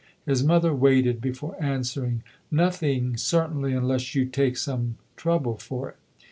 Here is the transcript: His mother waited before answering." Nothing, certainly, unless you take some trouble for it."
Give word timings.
His 0.25 0.43
mother 0.43 0.73
waited 0.73 1.21
before 1.21 1.55
answering." 1.61 2.23
Nothing, 2.49 3.17
certainly, 3.17 3.73
unless 3.73 4.15
you 4.15 4.25
take 4.25 4.57
some 4.57 4.97
trouble 5.15 5.57
for 5.57 5.89
it." 5.89 5.97